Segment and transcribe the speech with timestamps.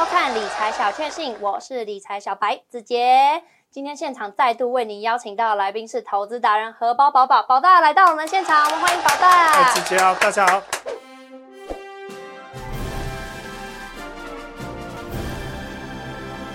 [0.00, 3.42] 收看理财小确幸，我是理财小白子杰。
[3.70, 9.74] 今天现场再度为您邀请到的来宾是投资达人荷包宝宝宝大来到我们现场，我们欢迎宝，大。
[9.74, 10.62] 子杰好，大家好。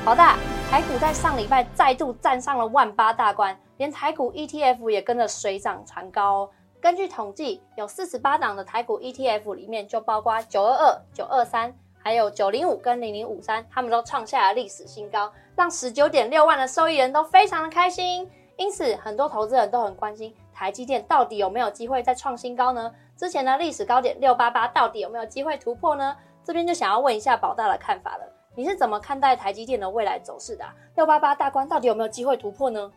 [0.03, 0.37] 宝大，
[0.71, 6.49] 台股在上礼拜再度站上了万八大关，连台股 ETF 也跟着水涨船高。
[6.81, 18.29] 根据统计，有四十八档的台股 ETF 里面，就包括九二二、九二三，还有九零五跟零零五三，他们都创下了历史新高，让十九点六万的受益人都非常的开心。
[18.57, 22.93] 因此，很多投资人都很关心台积电到底有没有机会再创新高呢？
[23.17, 26.15] 之前的历史高点六八八到底有没有机会突破呢？
[26.43, 28.23] 这边就想要问一下宝大的看法了。
[28.53, 30.71] 你是怎么看待台积电的未来走势的、啊？
[30.95, 32.91] 六八八大关到底有没有机会突破呢？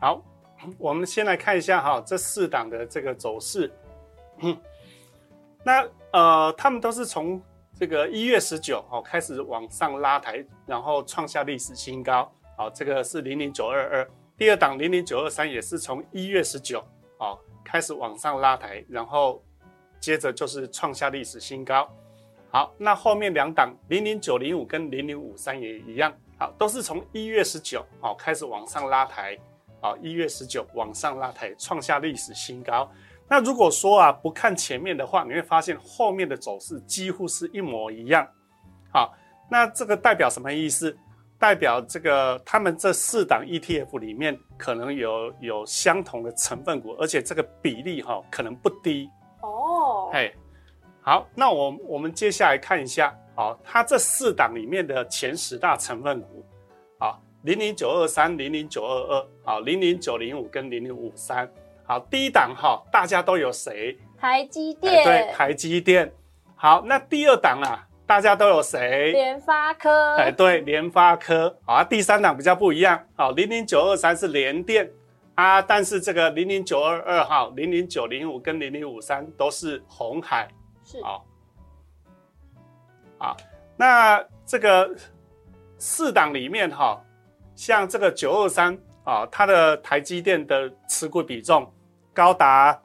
[0.00, 0.20] 好，
[0.78, 3.72] 我们先来看一下哈，这四档的这个走势。
[5.62, 7.40] 那呃，他们都是从
[7.82, 12.32] 这个一月十九哦开始往上拉抬，然后创下历史新高。
[12.56, 16.78] 好，这个是零零九二二，第二档零零九二三也是从一月十九
[17.18, 19.42] 哦开始往上拉抬，然后
[19.98, 21.92] 接着就是创下历史新高。
[22.52, 29.36] 好，那后面两档零零九零五跟零零五三也一样，好，都是从一月十九好开始往上拉抬，
[29.80, 32.88] 好，一月十九往上拉抬，创下历史新高。
[33.28, 38.26] 那如果说啊不看前面的话，你会发现后面的走势几乎是一模一样。
[38.92, 39.14] 好，
[39.50, 40.96] 那这个代表什么意思？
[41.38, 49.10] 代表这个他们这四档 ETF 里面可能有有相同的成分股，而且这个比例哈、可能不低。
[49.40, 50.32] 哦，嘿，
[51.00, 56.44] 好，那我我们接下来看一下，好，它这四档里面的前十大成分股，
[57.00, 61.50] 好，零零九二三、零零九二二，好，零零九零五跟零零五三，
[61.84, 63.98] 好，第一档哈，大家都有谁？
[64.18, 66.12] 台积哎电、对，台积电。
[66.54, 69.10] 好，那第二档啊，大家都有谁？
[69.10, 71.58] 联发科，哎，对，联发科。
[71.66, 74.88] 好啊，第三档比较不一样，好，零零九二三是联电
[75.34, 80.48] 啊，但是这个零零九二二号、零零九零五跟零零五三都是红海。
[80.84, 81.24] 是好，
[83.18, 83.36] 好，
[83.76, 84.88] 那这个
[85.78, 87.02] 四档里面哈，
[87.56, 91.68] 像这个九二三啊，它的台积电的持股比重
[92.14, 92.80] 高达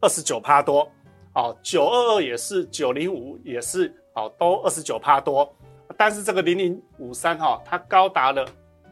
[0.00, 0.90] 二十九趴多，
[1.34, 5.50] 哦，九二二也是，九零五也是，哦，都二十九趴多，
[5.96, 8.46] 但是这个零零五三哈，它高达了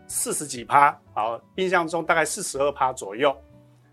[0.06, 3.34] 四十几趴，好，印象中大概四十二趴左右。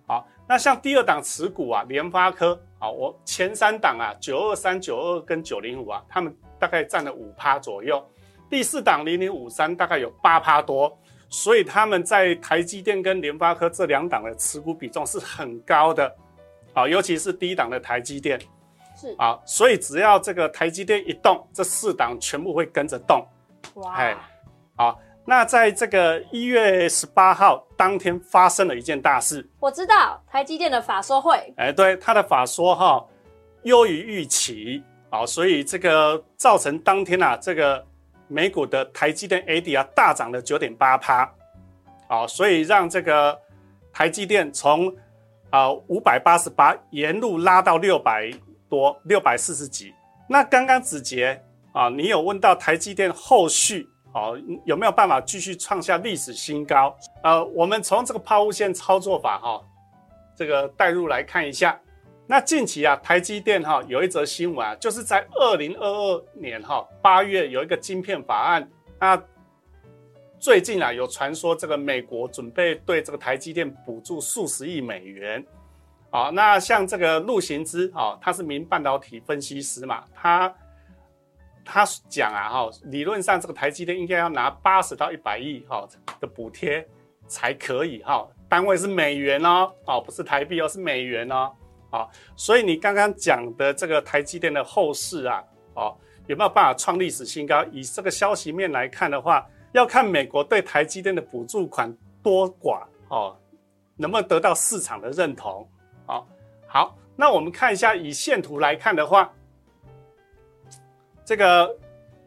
[0.07, 8.03] 好，那像第二档持股啊，联发科，好，我前三档啊，九二三、九二跟九零五啊，他们大概占了五趴左右。
[8.49, 10.95] 第四档零零五三大概有八趴多，
[11.35, 16.15] 所以他们在台积电跟联发科这两档的持股比重是很高的，
[16.73, 18.39] 啊，尤其是第一档的台积电，
[18.95, 23.27] 是，啊，所以只要这个台积电一动，这四档全部会跟着动。
[23.73, 23.95] 哇。
[23.95, 24.17] 哎，
[24.77, 33.05] 好，那在这个一月十八号当天发生了一件大事，我知道台积电的法说会，哎，对，他的法说哈
[33.63, 37.85] 优于预期，好，所以这个造成当天啊，这个
[38.27, 41.31] 美股的台积电 AD 啊大涨了九点八趴，
[42.07, 43.37] 啊，所以让这个
[43.93, 44.93] 台积电从
[45.49, 48.31] 啊五百八十八沿路拉到六百
[48.69, 49.93] 多，六百四十几。
[50.27, 51.39] 那刚刚子杰
[51.71, 54.31] 啊，你有问到台积电后续啊
[54.65, 56.95] 有没有办法继续创下历史新高？
[57.23, 59.61] 呃，我们从这个抛物线操作法哈、
[60.35, 61.79] 这个带入来看一下。
[62.27, 68.67] 那近期啊，台积电哈、有一则新闻啊，就是在二零二二年哈、八月有一个晶片法案，
[68.99, 69.21] 那
[70.39, 75.45] 最近啊有传说这个美国准备对这个台积电补助数十亿美元。
[76.09, 80.53] 好，那像这个陆行之啊，他是民半导体分析师嘛，他
[81.63, 85.87] 他讲啊哈，理论上这个台积电应该要拿八十到一百亿哈
[86.19, 86.87] 的补贴
[87.27, 91.51] 才可以哈，单位是美元哦，哦不是台币哦，是美元哦，
[91.95, 92.05] 啊，
[92.35, 95.41] 所以你刚刚讲的这个台积电的后市啊，
[95.75, 95.95] 哦
[96.27, 97.63] 有没有办法创历史新高？
[97.71, 103.37] 以这个消息面来看的话，要看美国对台积电的补助款多寡哦，
[103.95, 105.65] 能不能得到市场的认同？
[106.05, 106.27] 好，
[106.67, 109.31] 好，那我们看一下以线图来看的话，
[111.23, 111.77] 这个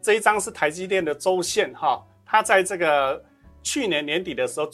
[0.01, 3.23] 这一张是台积电的周线哈，它在这个
[3.61, 4.67] 去年年底的时候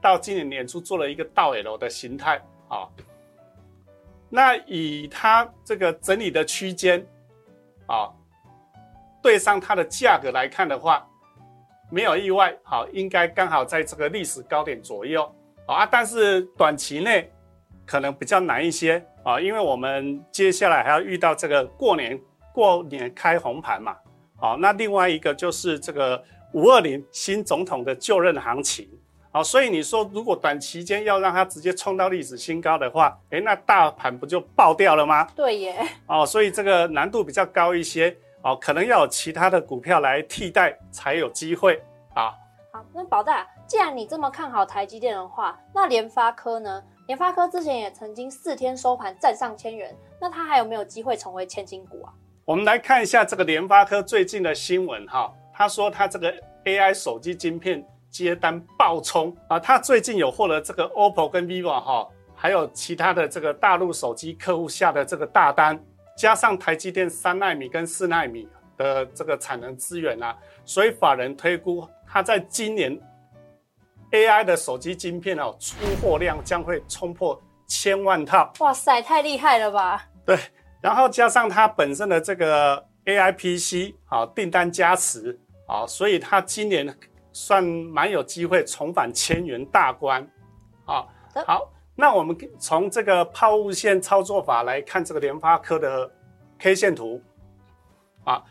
[0.00, 2.86] 到今年年初做了一个倒 L 的形态啊。
[4.36, 7.02] 那以它这个整理的区间
[7.86, 8.12] 啊，
[9.22, 11.08] 对上它的价格来看的话，
[11.90, 15.34] 没有意外，好，应该刚好在这个历史高点左右
[15.66, 15.86] 啊。
[15.86, 17.32] 但是短期内
[17.86, 22.20] 可能比较难一些啊，因为我们接下来还要遇到这个过年
[22.52, 23.96] 过年开红盘嘛，
[24.36, 26.22] 好，那另外一个就是这个
[26.52, 28.86] 五二零新总统的就任行情。
[29.36, 35.28] 好，所以你说如果短期间要让它直接冲到历史新高的话，诶，那大盘不就爆掉了吗？
[35.36, 35.86] 对耶。
[36.06, 38.16] 哦，所以这个难度比较高一些。
[38.40, 41.78] 哦，可能要有其他的股票来替代才有机会
[42.14, 42.32] 啊。
[42.72, 46.82] 好，那宝大，既然你这么看好台积电的话，那联发科呢？
[47.06, 52.10] 联发科之前也曾经四天收盘站上千元，那它还有没有机会成为千金股啊？
[52.46, 56.34] 我们来看一下这个联发科最近的新闻哈，他说他这个
[56.64, 65.78] AI 手机晶片接单爆冲啊，他最近有获得这个 OPPO 跟 vivo 哈，还有其他的这个大陆手机客户下的这个大单。
[66.16, 68.48] 加上台积电三纳米跟四纳米
[68.78, 72.98] 的这个产能资源啊，所以法人推估，它在今年
[74.12, 78.50] AI 的手机晶片哦，出货量将会冲破千万套。
[78.60, 80.08] 哇塞，太厉害了吧？
[80.24, 80.38] 对，
[80.80, 86.96] 然后加上它本身的这个 AI PC 啊订单加持啊，所以它今年
[87.36, 90.26] 算蛮有机会重返千元大关。
[90.86, 91.04] 啊，
[91.46, 91.70] 好。
[91.94, 96.10] 那我们从这个抛物线操作法来看这个联发科的
[96.58, 97.22] K 线图，
[98.24, 98.42] 啊，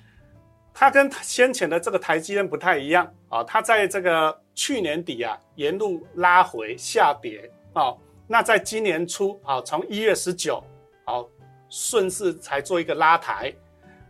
[0.74, 3.12] 它跟先前的这个台积电不太一样。
[3.30, 7.50] 啊，它在这个去年底啊沿路拉回下跌。
[7.74, 7.96] 啊，
[8.28, 10.64] 那在今年初啊从一月十九
[11.06, 11.28] 好
[11.70, 13.54] 顺势才做一个拉抬，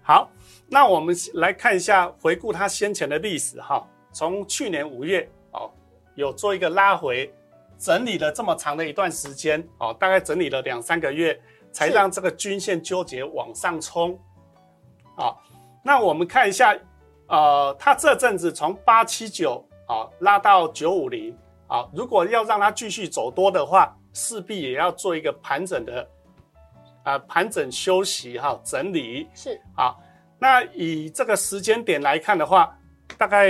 [0.02, 0.30] 好，
[0.68, 5.70] 那我们来看一下回顾它先前的历史哈，从去年五月哦
[6.16, 7.30] 有做一个拉回。
[7.78, 11.38] 整理了这么长的一段时间，哦，大概整理了两三个月，
[11.74, 14.18] 才让这个均线纠结往上冲，
[15.18, 15.36] 啊，
[15.84, 16.74] 那我们看一下，
[17.28, 26.10] 呃，它这阵子从八七九啊拉到九五零，啊，如果要让它继续走多的话，势必也要做一个盘整的，
[27.04, 29.94] 啊，盘整休息哈，整理是啊，
[30.40, 32.74] 那以这个时间点来看的话。
[33.18, 33.50] 大概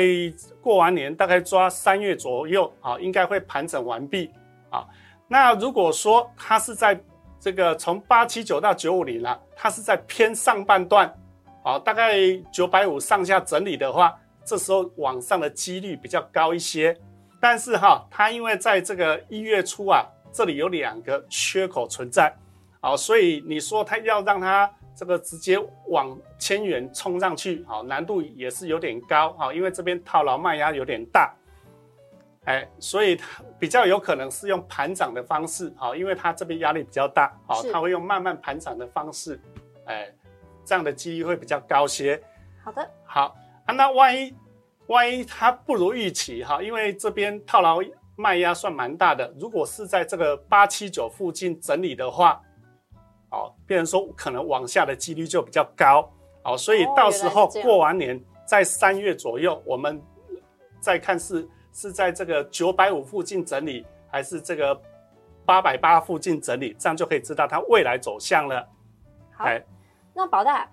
[0.61, 4.29] 过完年，大概抓三月左右啊，应该会盘整完毕
[4.69, 4.85] 啊。
[5.27, 6.99] 那如果说它是在
[7.39, 11.11] 这个从八七九到九五零了，它是在偏上半段
[11.63, 12.17] 啊，大概
[12.51, 16.95] 九百五上下整理的话，这时候往上的几率比较高一些。
[17.41, 22.31] 但是哈，它因为在这个一月初啊，这里有两个缺口存在
[22.81, 24.71] 啊，所以你说它要让它。
[24.95, 31.36] 这个直接往千元冲上去，好，难度也是有点高，好，因为这边套牢卖压有点大，
[32.45, 39.38] 哎，所以它比较有可能是用盘涨的方式，好，因为它这边压力比较大，好，它会用慢慢盘涨的方式，
[39.83, 40.09] 哎，
[40.63, 42.21] 这样的几率会比较高些。
[42.63, 44.33] 好的，好啊，那万一
[44.88, 47.80] 万一它不如预期，哈，因为这边套牢
[48.15, 52.41] 卖压算蛮大的，如果是在这个八七九附近整理的话。
[53.35, 56.09] 哦，变成说可能往下的几率就比较高，
[56.43, 60.01] 哦，所以到时候过完年，在三月左右，我们
[60.79, 64.79] 再看是是在这个九百五附近整理，还是这个
[65.45, 68.65] 八百八附近整理，这样就可以知道它未来走向了。
[69.38, 69.45] 好，
[70.13, 70.69] 那宝大，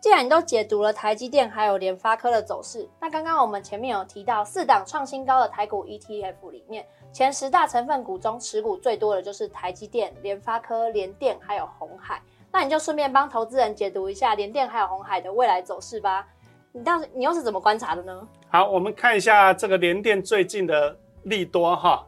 [0.00, 6.86] 既然你都解读了台积电还有联发科的走势，那刚刚我们前面有提到四档创新高的台股 ETF 里面。
[7.12, 12.22] 前十大成分股中持股最多的就是台积电、联发科、联电还有红海。
[12.52, 16.26] 那你就顺便帮投资人解读一下联电还有红海的未来走势吧。
[16.70, 18.28] 你当时你又是怎么观察的呢？
[18.50, 22.06] 好，我们看一下这个联电最近的利多哈。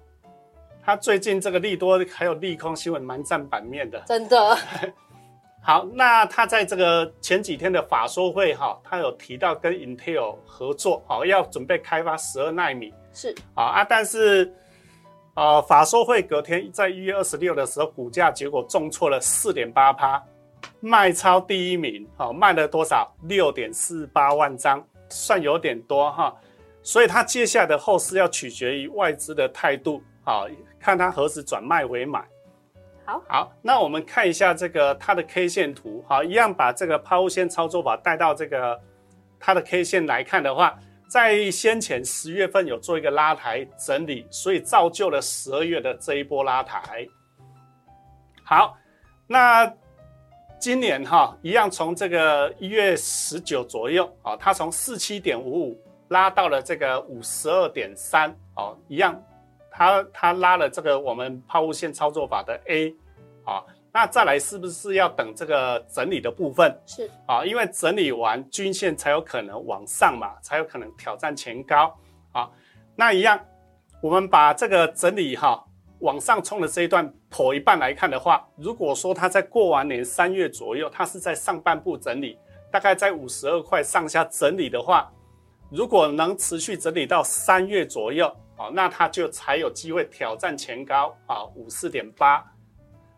[0.85, 4.56] 它最近这个利多还有利空新闻蛮占版面的，真的。
[5.62, 12.92] 好，那他在这个前几天的法说会哈，他有提到跟 Intel 合作，好要准备开发十二纳米。
[13.12, 14.52] 是啊啊，但是。
[15.34, 20.22] 呃，法说会隔天在一月二十六的时候，股价结果重挫了四点八趴，
[20.80, 23.10] 卖超第一名，好卖了多少？
[23.22, 26.34] 六点四八万张，算有点多哈。
[26.82, 30.46] 所以它接下来的后市要取决于外资的态度，好
[30.80, 32.22] 看它何时转卖为买。
[33.28, 38.78] 好，那我们看一下这个它的 K 线图，好，一样把这个抛物线操作法带到这个
[39.38, 40.78] 它的 K 线来看的话。
[41.08, 47.04] 在先前十月份有做一个拉抬整理，所以造就了十二月的这一波拉抬。
[48.44, 48.76] 好，
[49.26, 49.74] 那
[50.60, 59.20] 今年哈一样从这个一月十九左右啊，它从四七点五五拉到了这个五十二点三哦，一样，
[59.80, 62.94] 它它拉了这个我们抛物线操作法的 A
[63.46, 63.64] 啊。
[63.90, 66.78] 那再来是不是要等这个整理的部分？
[66.84, 71.96] 是啊，因为整理完均线才有可能往上嘛，才有可能挑战前高
[72.32, 72.46] 啊。
[72.94, 73.40] 那一样，
[74.02, 75.64] 我们把这个整理哈
[76.00, 82.38] 往上冲的这一段剖一半来看的话，如果说它在过完年三月左右，它是在上半部整理，
[82.70, 85.10] 大概在五十二块上下整理的话，
[85.70, 92.44] 如果能持续整理到三月左右，哦，那它就才有机会挑战前高啊，五四点八，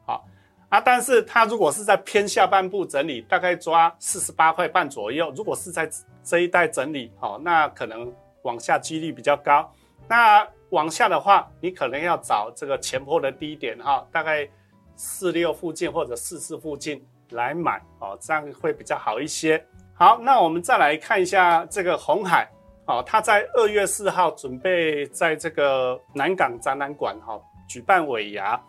[0.07, 0.25] 好
[0.69, 0.81] 啊。
[0.81, 5.91] 但是它如果是在偏下半部整理，大概抓四十八块半左右，如果是在
[6.23, 9.69] 这一带整理，哦，那可能往下几率比较高。
[10.09, 14.49] 那往下的话，你可能要找这个前坡的低点哈，大概
[14.95, 19.67] 四六附近或者四四附近来买哦，这样会比较好一些。
[19.93, 22.49] 好，那我们再来看一下这个红海
[22.93, 28.61] 哦，他在二月四号准备在这个南港展览馆哈举办尾牙，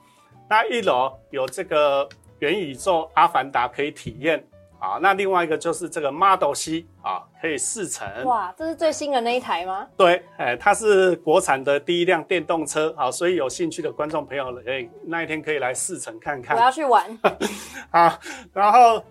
[0.50, 2.08] 那一楼有这个
[2.40, 4.42] 元宇宙阿凡达可以体验。
[4.80, 8.06] 啊，那另外一个就是这个 Model C 啊，可以试乘。
[8.26, 9.88] 哇，这是最新的那一台吗？
[9.96, 16.58] 对，哎，它是国产的第一辆电动车，好，所以有兴趣的观众朋友，哎，那一天可以来试乘看看。
[16.58, 17.18] 我要去玩。
[17.92, 18.20] 好，
[18.52, 19.02] 然后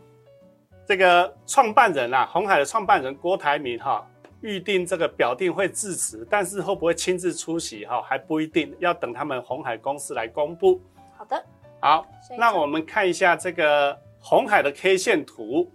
[0.86, 4.06] 这个创办人啊，红海的创办人郭台铭哈，
[4.42, 10.78] 预定这个表定会致辞，但是会不会亲自出席哈，还不一定要等他们红海公司来公布。
[11.16, 11.42] 好的，
[11.80, 12.06] 好，
[12.36, 13.98] 那我们看一下这个。
[14.24, 15.68] 红海的 K 线图，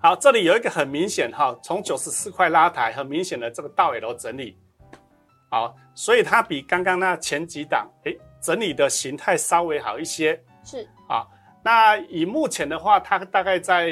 [0.00, 4.58] 好，这里有一个很明显哈，从九十四块拉抬，很明显的这个倒 L 整理，
[5.48, 10.84] 好，所以它比刚刚那前几档，哎，整理的形态稍微好一些，是。
[11.08, 11.24] 啊，
[11.62, 13.88] 那以目前的话，它大概在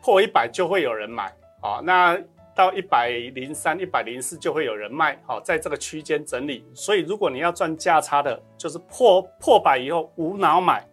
[0.00, 2.20] 破一百就会有人买，啊，那
[2.54, 10.86] 到一百零三、一百零四就会有人卖，好，在这个区间整理，所以如果你要赚价差的，就是破破百以后无脑买。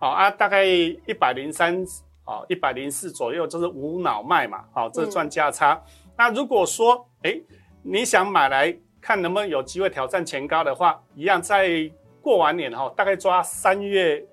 [0.00, 1.84] 好啊，大概一百零三，
[2.24, 5.80] 哦，一百零四左右，就是无脑卖嘛，好，这是赚价差。
[6.16, 7.40] 那如果说，哎，
[7.82, 14.24] 你想买来看能不能有机会挑战前高的话，一样在过完年哈，大概抓三月、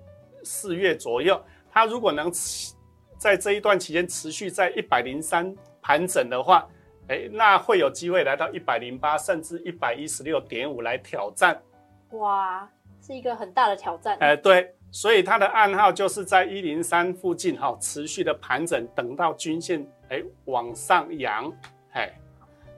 [0.42, 1.40] 四月左右，
[1.70, 2.30] 它如果能
[3.18, 5.52] 在这一段期间持续在一百零三
[5.86, 6.66] 盘整的话，
[7.06, 11.56] 哎，那会有机会来到一百零八，甚至一百一十六点五来挑战。
[12.10, 12.68] 哇，
[13.00, 14.18] 是一个很大的挑战。
[14.18, 14.74] 哎，对。
[14.90, 21.52] 所以它的暗号就是在一零三附近哈，持续的盘整，等到均线哎往上扬，
[21.92, 22.10] 哎。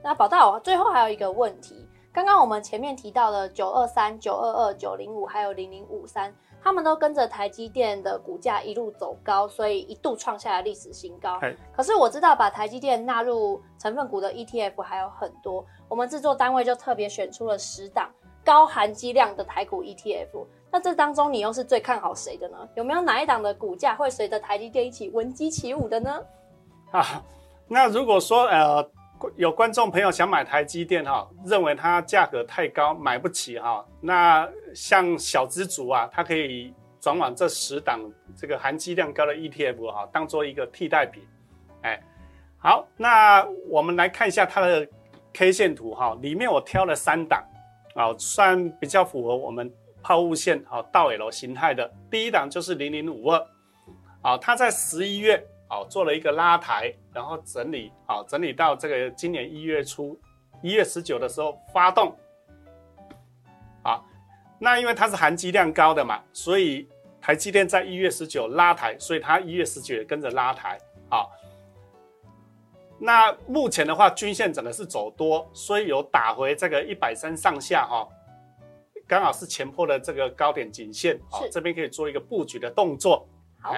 [0.03, 1.87] 那宝大，最后还有一个问题，
[2.19, 11.39] 刚刚我们前面提到的九二三、九二二、九零五，还有零零五三，他们都跟着台积电的股价一路走高，所以一度创下了历史新高。
[11.73, 18.09] 可是我知道把台积电纳入成分股的 ETF 还有很多，我们制作单位就特别选出了十档
[18.43, 20.45] 高含积量的台股 ETF。
[20.69, 22.57] 那这当中你又是最看好谁的呢？
[22.75, 26.21] 有没有哪一档的股价会随着台积电一起闻鸡起舞的呢？
[26.91, 27.23] 啊，
[27.69, 28.85] 那如果说呃
[29.35, 37.99] 有观众朋友想买台积电哈，认为它价格太高买不起哈，那像小资族啊，它可以转往这十档
[38.35, 41.23] 这个含积量高的 ETF 哈，当做一个替代品。
[41.81, 42.01] 哎，
[42.57, 44.87] 好，那我们来看一下它的
[45.33, 47.43] K 线图哈，里面我挑了三档
[47.95, 49.71] 啊，算比较符合我们。
[50.01, 53.47] 抛物线好倒 L 形态的第一档就是零零五二，
[54.21, 60.19] 啊，它在十一月啊做了一个拉抬，然后整理哦整理到这个今年一月初
[60.61, 62.13] 一月十九的时候发动，
[63.83, 64.03] 啊，
[64.59, 66.89] 那因为它是含积量高的嘛，所以
[67.21, 70.77] 台积电在一月十九拉抬，所以它一月十九也跟着拉抬
[71.09, 71.25] 啊。
[72.99, 78.05] 那目前的话，均线整个是走多，所以有打回这个一百三上下哈。
[79.07, 83.25] 刚好是前坡的这个高点颈线，好，这边可以做一个布局的动作。
[83.61, 83.73] 好，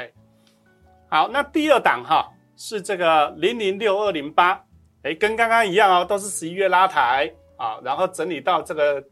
[1.12, 4.64] 好，那第二档哈是这个零零六二零八，
[5.04, 9.04] 哎，跟刚刚一样哦，都是十一月拉抬啊，然后整理到这个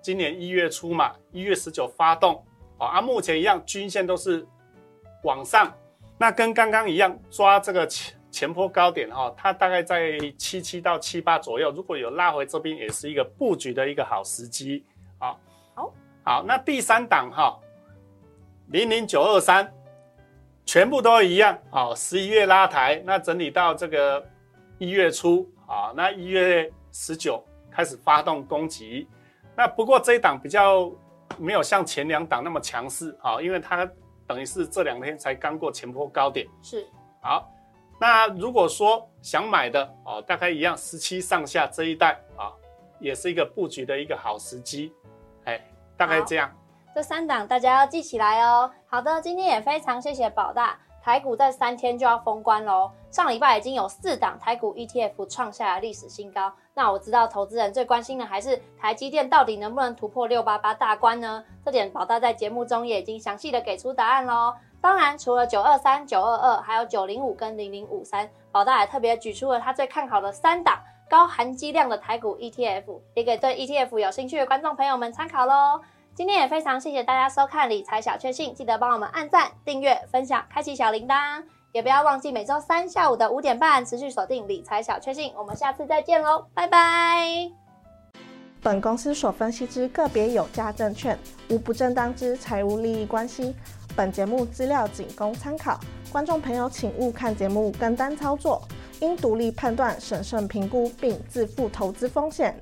[0.00, 2.42] 今年一月初嘛，一月十九发动，
[2.78, 4.46] 啊，目前一样均线都是
[5.24, 5.70] 往上，
[6.16, 14.82] 那跟刚刚一样抓这个前前坡高点哈，它大概在七七到七八左右，如果有拉回这边，也是一个布局的一个好时机。
[15.18, 15.36] 啊，
[15.74, 17.58] 好，好，那第三档哈，
[18.68, 19.70] 零零九二三，
[20.66, 24.22] 全部都一样，好，十一月拉抬，那整理到这个
[24.78, 29.08] 一月初，啊，那一月十九开始发动攻击，
[29.56, 30.90] 那不过这一档比较
[31.38, 33.88] 没有像前两档那么强势，啊，因为它
[34.26, 36.84] 等于是这两天才刚过前波高点，是，
[37.22, 37.48] 好，
[38.00, 42.50] 那如果说想买的，哦，大概一样十七上下这一带，啊，
[42.98, 44.92] 也是一个布局的一个好时机。
[45.44, 45.64] 哎，
[45.96, 46.52] 大概这样。
[46.96, 48.70] 这三档大家要记起来哦。
[48.86, 50.78] 好的，今天也非常谢谢宝大。
[51.02, 52.90] 台股在三天就要封关喽。
[53.10, 56.50] 上礼拜已经有四档台股 ETF 创下了历史新高。
[56.72, 61.44] 那我知道投资人最关心的还是台积电到底能不能突破六八八大关呢？
[61.62, 64.54] 这点宝大在节目中也已经详细的给出答案喽。
[64.80, 70.78] 当然，除了九二三、九二二，还有九零五跟零零五三，宝大也特别举出了他最看好的三档
[71.10, 75.82] 高含积量的台股 ETF，也给对 ETF 有兴趣的观众朋友们参考喽。
[76.16, 81.42] 今天也非常谢谢大家收看理财小确幸，记得帮我们按赞、订阅、分享、开启小铃铛，
[81.72, 85.30] 也不要忘记每周三下午的五点半持续锁定理财小确幸。
[85.36, 87.50] 我们下次再见喽，拜拜。
[88.62, 91.18] 本公司所分析之个别有价证券，
[91.50, 93.54] 无不正当之财务利益关系。
[93.94, 95.78] 本节目资料仅供参考，
[96.10, 98.62] 观众朋友请勿看节目跟单操作，
[99.00, 102.58] 应独立判断、审慎评估并自负投资风险。